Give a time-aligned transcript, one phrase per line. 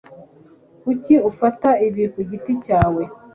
[0.81, 3.03] Kuki ufata ibi kugiti cyawe?